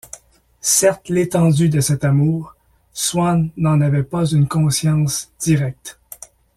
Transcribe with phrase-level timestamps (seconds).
[0.61, 2.55] Certes l’étendue de cet amour,
[2.91, 5.99] Swann n’en avait pas une conscience directe.